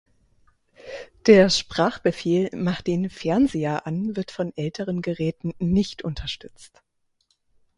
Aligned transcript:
Der 1.27 1.51
Sprachbefehl 1.51 2.49
"Mach 2.55 2.81
den 2.81 3.07
Fernseher 3.11 3.85
an" 3.85 4.15
wird 4.15 4.31
von 4.31 4.51
älteren 4.57 5.03
Geräten 5.03 5.53
nicht 5.59 6.03
unterstützt. 6.03 6.81